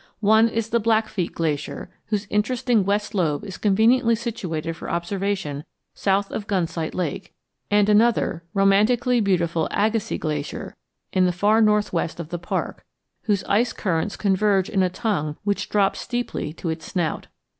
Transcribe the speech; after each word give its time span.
One 0.25 0.49
is 0.49 0.69
the 0.69 0.79
Blackfeet 0.79 1.35
Glacier, 1.35 1.91
whose 2.07 2.25
interesting 2.31 2.83
west 2.85 3.13
lobe 3.13 3.45
is 3.45 3.59
conveniently 3.59 4.15
situated 4.15 4.73
for 4.73 4.89
observation 4.89 5.63
south 5.93 6.31
of 6.31 6.47
Gunsight 6.47 6.95
Lake, 6.95 7.35
and 7.69 7.87
another, 7.87 8.43
romantically 8.55 9.19
beautiful 9.21 9.67
Agassiz 9.69 10.17
Glacier, 10.19 10.75
in 11.13 11.25
the 11.27 11.31
far 11.31 11.61
northwest 11.61 12.19
of 12.19 12.29
the 12.29 12.39
park, 12.39 12.83
whose 13.25 13.43
ice 13.43 13.73
currents 13.73 14.15
converge 14.15 14.69
in 14.71 14.81
a 14.81 14.89
tongue 14.89 15.37
which 15.43 15.69
drops 15.69 15.99
steeply 15.99 16.51
to 16.53 16.69
its 16.69 16.87
snout. 16.91 17.27